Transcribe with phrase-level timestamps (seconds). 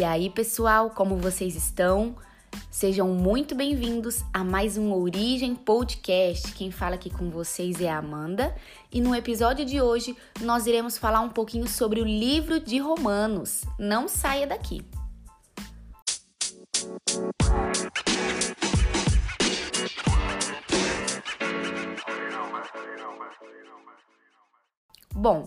[0.00, 2.16] E aí, pessoal, como vocês estão?
[2.70, 6.54] Sejam muito bem-vindos a mais um Origem Podcast.
[6.54, 8.56] Quem fala aqui com vocês é a Amanda,
[8.90, 13.64] e no episódio de hoje nós iremos falar um pouquinho sobre o livro de Romanos.
[13.78, 14.82] Não saia daqui.
[25.14, 25.46] Bom,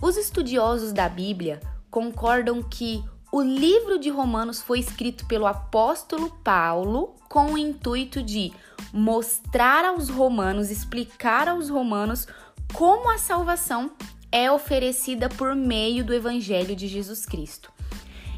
[0.00, 1.58] os estudiosos da Bíblia
[1.90, 3.02] concordam que
[3.32, 8.52] o livro de Romanos foi escrito pelo apóstolo Paulo com o intuito de
[8.92, 12.26] mostrar aos romanos, explicar aos romanos
[12.74, 13.92] como a salvação
[14.32, 17.72] é oferecida por meio do evangelho de Jesus Cristo.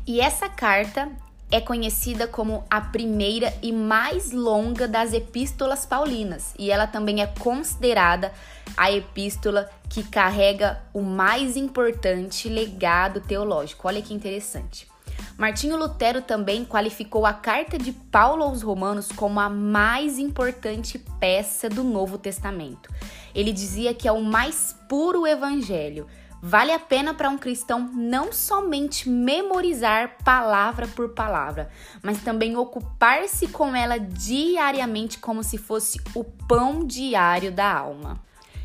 [0.06, 1.10] E essa carta
[1.52, 7.26] é conhecida como a primeira e mais longa das epístolas paulinas, e ela também é
[7.26, 8.32] considerada
[8.74, 13.86] a epístola que carrega o mais importante legado teológico.
[13.86, 14.91] Olha que interessante.
[15.38, 21.68] Martinho Lutero também qualificou a carta de Paulo aos Romanos como a mais importante peça
[21.68, 22.90] do Novo Testamento.
[23.34, 26.06] Ele dizia que é o mais puro evangelho.
[26.44, 31.70] Vale a pena para um cristão não somente memorizar palavra por palavra,
[32.02, 38.20] mas também ocupar-se com ela diariamente como se fosse o pão diário da alma.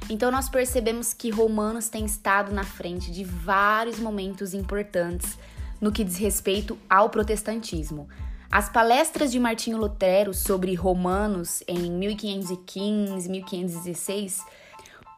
[0.09, 5.37] Então nós percebemos que Romanos tem estado na frente de vários momentos importantes
[5.79, 8.07] no que diz respeito ao protestantismo.
[8.51, 14.45] As palestras de Martinho Lutero sobre Romanos em 1515, 1516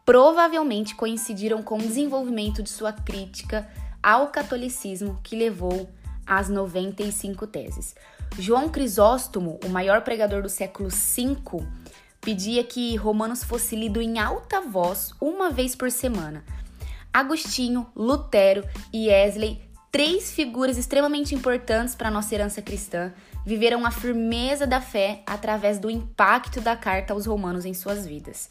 [0.03, 3.69] provavelmente coincidiram com o desenvolvimento de sua crítica
[4.01, 5.87] ao catolicismo que levou
[6.25, 7.95] às 95 teses.
[8.37, 11.63] João Crisóstomo, o maior pregador do século V,
[12.19, 16.43] pedia que Romanos fosse lido em alta voz uma vez por semana.
[17.13, 23.13] Agostinho, Lutero e Wesley, três figuras extremamente importantes para a nossa herança cristã,
[23.45, 28.49] viveram a firmeza da fé através do impacto da carta aos romanos em suas vidas.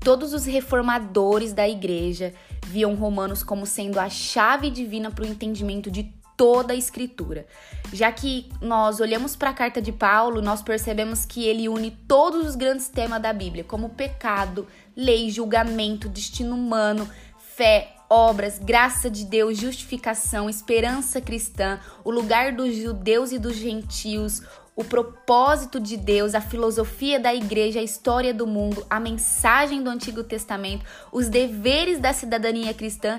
[0.00, 2.34] Todos os reformadores da igreja
[2.66, 7.46] viam Romanos como sendo a chave divina para o entendimento de toda a escritura.
[7.92, 12.44] Já que nós olhamos para a carta de Paulo, nós percebemos que ele une todos
[12.44, 14.66] os grandes temas da Bíblia, como pecado,
[14.96, 17.08] lei, julgamento, destino humano,
[17.38, 24.42] fé, obras, graça de Deus, justificação, esperança cristã, o lugar dos judeus e dos gentios,
[24.76, 29.88] o propósito de Deus, a filosofia da igreja, a história do mundo, a mensagem do
[29.88, 33.18] Antigo Testamento, os deveres da cidadania cristã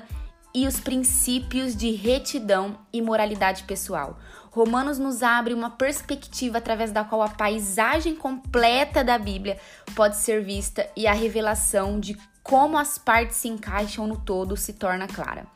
[0.54, 4.20] e os princípios de retidão e moralidade pessoal.
[4.52, 9.58] Romanos nos abre uma perspectiva através da qual a paisagem completa da Bíblia
[9.96, 14.74] pode ser vista e a revelação de como as partes se encaixam no todo se
[14.74, 15.48] torna clara.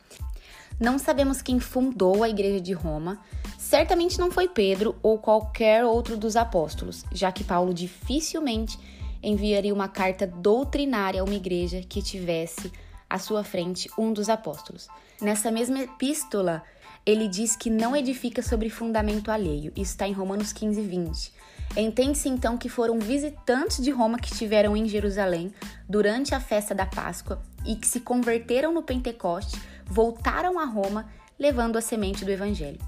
[0.79, 3.19] Não sabemos quem fundou a Igreja de Roma,
[3.57, 8.79] certamente não foi Pedro ou qualquer outro dos apóstolos, já que Paulo dificilmente
[9.21, 12.71] enviaria uma carta doutrinária a uma igreja que tivesse
[13.09, 14.87] à sua frente um dos apóstolos.
[15.19, 16.63] Nessa mesma epístola,
[17.05, 19.71] ele diz que não edifica sobre fundamento alheio.
[19.75, 21.33] Isso está em Romanos 15, 20.
[21.75, 25.51] Entende-se então que foram visitantes de Roma que estiveram em Jerusalém
[25.87, 31.07] durante a festa da Páscoa e que se converteram no Pentecoste, voltaram a Roma
[31.37, 32.79] levando a semente do Evangelho.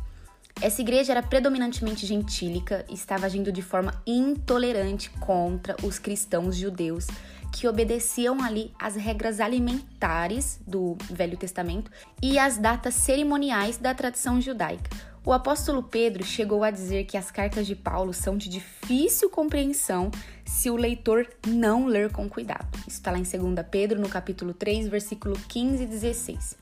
[0.61, 7.07] Essa igreja era predominantemente gentílica e estava agindo de forma intolerante contra os cristãos judeus
[7.53, 11.89] que obedeciam ali às regras alimentares do Velho Testamento
[12.21, 14.89] e às datas cerimoniais da tradição judaica.
[15.29, 20.09] O apóstolo Pedro chegou a dizer que as cartas de Paulo são de difícil compreensão
[20.43, 22.67] se o leitor não ler com cuidado.
[22.79, 26.57] Isso está lá em 2 Pedro, no capítulo 3, versículo 15 e 16.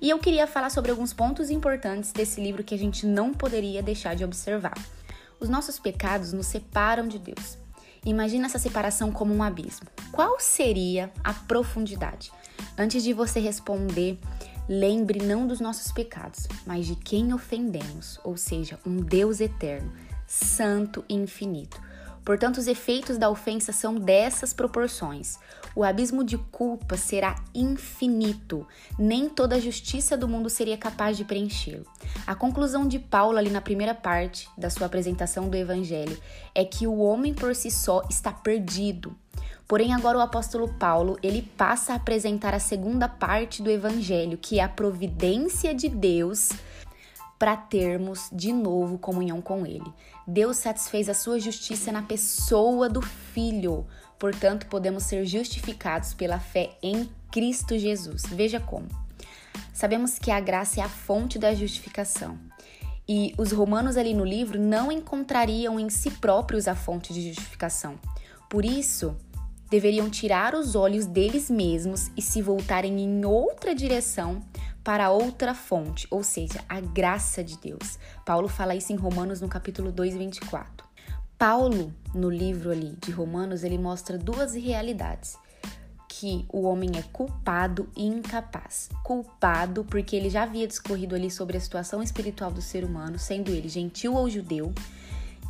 [0.00, 3.84] E eu queria falar sobre alguns pontos importantes desse livro que a gente não poderia
[3.84, 4.74] deixar de observar.
[5.38, 7.56] Os nossos pecados nos separam de Deus.
[8.04, 9.86] Imagina essa separação como um abismo.
[10.10, 12.32] Qual seria a profundidade?
[12.76, 14.18] Antes de você responder,
[14.68, 19.92] lembre não dos nossos pecados, mas de quem ofendemos, ou seja, um Deus eterno,
[20.26, 21.80] santo e infinito.
[22.28, 25.38] Portanto, os efeitos da ofensa são dessas proporções.
[25.74, 28.66] O abismo de culpa será infinito,
[28.98, 31.86] nem toda a justiça do mundo seria capaz de preenchê-lo.
[32.26, 36.20] A conclusão de Paulo, ali na primeira parte da sua apresentação do Evangelho,
[36.54, 39.16] é que o homem por si só está perdido.
[39.68, 44.58] Porém, agora o apóstolo Paulo, ele passa a apresentar a segunda parte do evangelho, que
[44.58, 46.48] é a providência de Deus
[47.38, 49.92] para termos de novo comunhão com Ele.
[50.26, 53.86] Deus satisfez a sua justiça na pessoa do Filho,
[54.18, 58.22] portanto, podemos ser justificados pela fé em Cristo Jesus.
[58.26, 58.88] Veja como.
[59.72, 62.38] Sabemos que a graça é a fonte da justificação.
[63.06, 67.98] E os romanos ali no livro não encontrariam em si próprios a fonte de justificação.
[68.48, 69.14] Por isso,
[69.70, 74.42] deveriam tirar os olhos deles mesmos e se voltarem em outra direção
[74.82, 77.98] para outra fonte, ou seja, a graça de Deus.
[78.24, 80.86] Paulo fala isso em Romanos no capítulo 2, 24.
[81.36, 85.36] Paulo, no livro ali de Romanos, ele mostra duas realidades
[86.08, 88.88] que o homem é culpado e incapaz.
[89.04, 93.52] Culpado porque ele já havia discorrido ali sobre a situação espiritual do ser humano, sendo
[93.52, 94.72] ele gentil ou judeu,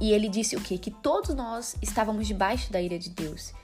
[0.01, 0.77] e ele disse o quê?
[0.77, 3.55] Que todos nós estávamos debaixo da ira de Deus.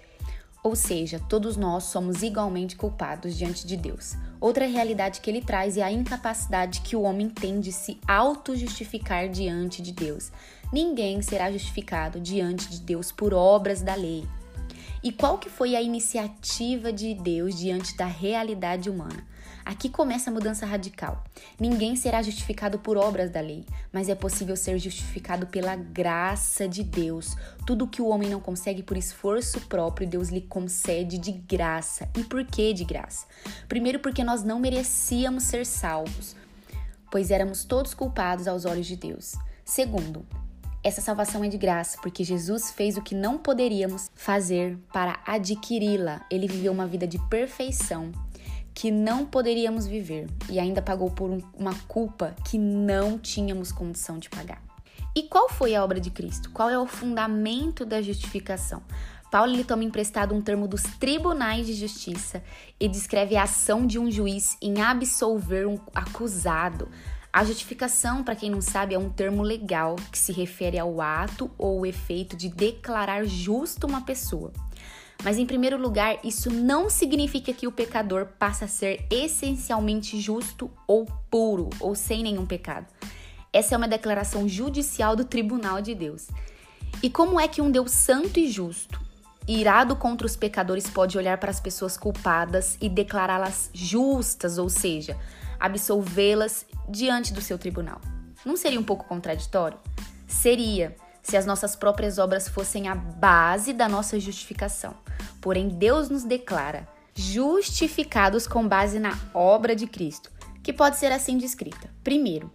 [0.64, 4.14] Ou seja, todos nós somos igualmente culpados diante de Deus.
[4.40, 9.28] Outra realidade que ele traz é a incapacidade que o homem tem de se auto-justificar
[9.28, 10.32] diante de Deus.
[10.72, 14.25] Ninguém será justificado diante de Deus por obras da lei.
[15.02, 19.26] E qual que foi a iniciativa de Deus diante da realidade humana?
[19.64, 21.25] Aqui começa a mudança radical.
[21.58, 26.82] Ninguém será justificado por obras da lei, mas é possível ser justificado pela graça de
[26.82, 27.34] Deus.
[27.66, 32.06] Tudo que o homem não consegue por esforço próprio, Deus lhe concede de graça.
[32.14, 33.26] E por que de graça?
[33.66, 36.36] Primeiro, porque nós não merecíamos ser salvos,
[37.10, 39.34] pois éramos todos culpados aos olhos de Deus.
[39.64, 40.26] Segundo,
[40.84, 46.20] essa salvação é de graça, porque Jesus fez o que não poderíamos fazer para adquiri-la.
[46.31, 48.12] Ele viveu uma vida de perfeição
[48.75, 54.19] que não poderíamos viver e ainda pagou por um, uma culpa que não tínhamos condição
[54.19, 54.62] de pagar.
[55.16, 56.50] E qual foi a obra de Cristo?
[56.50, 58.82] Qual é o fundamento da justificação?
[59.31, 62.42] Paulo ele toma emprestado um termo dos tribunais de justiça
[62.78, 66.88] e descreve a ação de um juiz em absolver um acusado,
[67.34, 71.50] a justificação, para quem não sabe, é um termo legal que se refere ao ato
[71.58, 74.52] ou efeito de declarar justo uma pessoa.
[75.20, 80.70] Mas, em primeiro lugar, isso não significa que o pecador passa a ser essencialmente justo
[80.86, 82.86] ou puro, ou sem nenhum pecado.
[83.52, 86.28] Essa é uma declaração judicial do tribunal de Deus.
[87.02, 89.00] E como é que um Deus santo e justo,
[89.48, 95.19] irado contra os pecadores, pode olhar para as pessoas culpadas e declará-las justas, ou seja,
[95.58, 98.00] absolvê-las diante do seu tribunal.
[98.44, 99.78] Não seria um pouco contraditório?
[100.26, 104.94] Seria, se as nossas próprias obras fossem a base da nossa justificação.
[105.40, 110.30] Porém, Deus nos declara justificados com base na obra de Cristo,
[110.62, 111.88] que pode ser assim descrita.
[112.02, 112.52] Primeiro,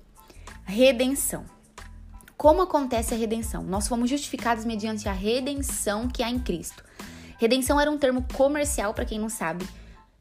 [0.65, 1.45] redenção.
[2.37, 3.63] Como acontece a redenção?
[3.63, 6.83] Nós fomos justificados mediante a redenção que há em Cristo.
[7.37, 9.67] Redenção era um termo comercial, para quem não sabe,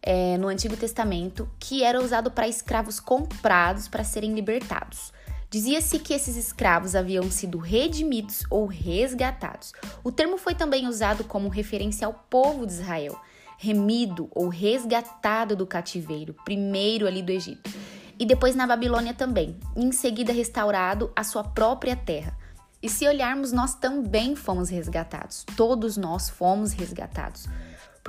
[0.03, 5.13] é, no Antigo Testamento que era usado para escravos comprados para serem libertados.
[5.51, 9.73] Dizia-se que esses escravos haviam sido redimidos ou resgatados.
[10.05, 13.19] O termo foi também usado como referência ao povo de Israel,
[13.57, 17.71] remido ou resgatado do cativeiro, primeiro ali do Egito,
[18.19, 22.37] e depois na Babilônia também, em seguida restaurado à sua própria terra.
[22.83, 27.49] E se olharmos, nós também fomos resgatados, todos nós fomos resgatados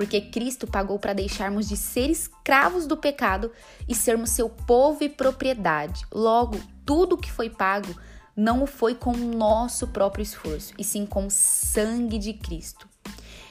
[0.00, 3.52] porque Cristo pagou para deixarmos de ser escravos do pecado
[3.86, 6.06] e sermos seu povo e propriedade.
[6.10, 7.94] Logo, tudo que foi pago
[8.34, 12.88] não foi com o nosso próprio esforço, e sim com o sangue de Cristo.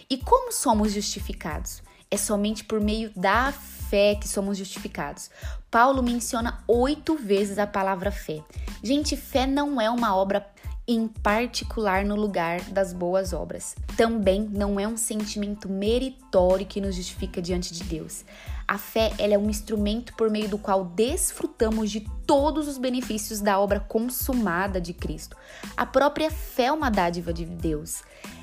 [0.09, 1.83] E como somos justificados?
[2.09, 5.29] É somente por meio da fé que somos justificados.
[5.69, 8.43] Paulo menciona oito vezes a palavra fé.
[8.81, 10.43] Gente, fé não é uma obra
[10.89, 13.75] em particular no lugar das boas obras.
[13.95, 18.25] Também não é um sentimento meritório que nos justifica diante de Deus.
[18.67, 23.39] A fé ela é um instrumento por meio do qual desfrutamos de todos os benefícios
[23.39, 25.37] da obra consumada de Cristo.
[25.77, 28.01] A própria fé é uma dádiva de Deus.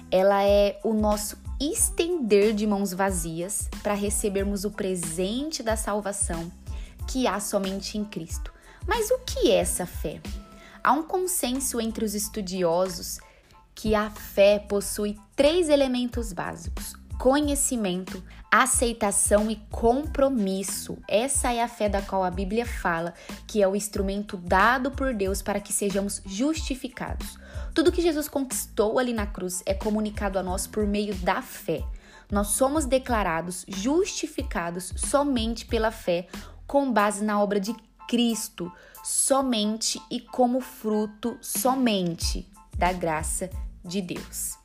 [0.08, 6.52] Ela é o nosso estender de mãos vazias para recebermos o presente da salvação
[7.08, 8.52] que há somente em Cristo.
[8.86, 10.20] Mas o que é essa fé?
[10.86, 13.18] Há um consenso entre os estudiosos
[13.74, 20.96] que a fé possui três elementos básicos: conhecimento, aceitação e compromisso.
[21.08, 23.14] Essa é a fé da qual a Bíblia fala
[23.48, 27.36] que é o instrumento dado por Deus para que sejamos justificados.
[27.74, 31.82] Tudo que Jesus conquistou ali na cruz é comunicado a nós por meio da fé.
[32.30, 36.28] Nós somos declarados justificados somente pela fé,
[36.64, 37.74] com base na obra de
[38.08, 38.72] Cristo,
[39.04, 43.50] somente e como fruto somente da graça
[43.84, 44.56] de Deus.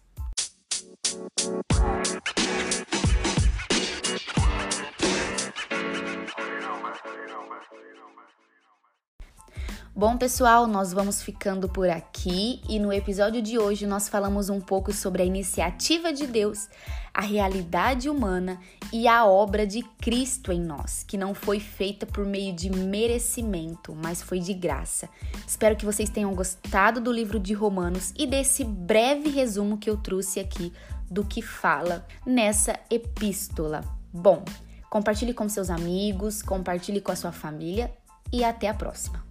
[9.94, 14.62] Bom, pessoal, nós vamos ficando por aqui e no episódio de hoje nós falamos um
[14.62, 16.70] pouco sobre a iniciativa de Deus,
[17.14, 18.58] a realidade humana
[18.94, 23.94] e a obra de Cristo em nós, que não foi feita por meio de merecimento,
[23.94, 25.10] mas foi de graça.
[25.46, 29.98] Espero que vocês tenham gostado do livro de Romanos e desse breve resumo que eu
[29.98, 30.72] trouxe aqui
[31.10, 33.84] do que fala nessa epístola.
[34.14, 34.46] Bom,
[34.90, 37.94] compartilhe com seus amigos, compartilhe com a sua família
[38.32, 39.31] e até a próxima.